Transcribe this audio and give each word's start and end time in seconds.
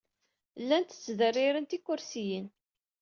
Llant 0.61 0.91
ttderrirent 1.05 1.75
ikersiyen. 1.77 2.47